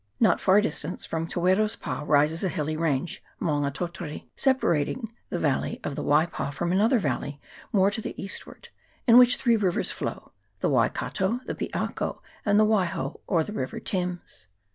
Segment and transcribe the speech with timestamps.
[0.19, 5.37] Not far distant from Te Wero's pa rises a hilly range, Maunga Tautari, separating the
[5.37, 7.39] valley of the Waipa from another valley
[7.71, 8.69] more to the east ward,
[9.05, 13.79] in which three rivers flow, the Waikato, the Piako, and the Waiho, or the river
[13.79, 14.47] Thames.